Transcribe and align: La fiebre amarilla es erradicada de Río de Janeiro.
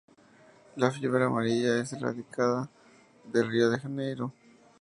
La 0.77 0.89
fiebre 0.89 1.25
amarilla 1.25 1.77
es 1.79 1.93
erradicada 1.93 2.67
de 3.31 3.43
Río 3.43 3.69
de 3.69 3.77
Janeiro. 3.79 4.33